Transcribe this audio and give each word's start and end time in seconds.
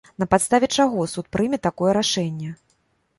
На 0.21 0.25
падставе 0.31 0.69
чаго 0.77 1.05
суд 1.13 1.29
прыме 1.37 1.59
такое 1.67 1.91
рашэнне? 1.99 2.49